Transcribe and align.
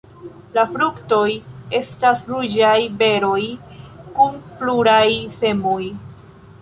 La 0.57 0.61
fruktoj 0.69 1.25
estas 1.81 2.23
ruĝaj 2.31 2.73
beroj 3.03 3.41
kun 4.17 4.43
pluraj 4.63 5.07
semoj. 5.37 5.81